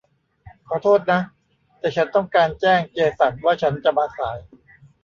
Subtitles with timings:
[0.67, 1.21] ขอโทษนะ
[1.79, 4.37] แต่ฉันต้องการแจ้งเจสันว่าฉันจะมาสาย